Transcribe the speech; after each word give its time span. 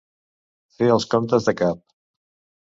Fer 0.77 0.87
els 0.93 1.05
comptes 1.11 1.45
de 1.51 1.55
cap. 1.61 1.85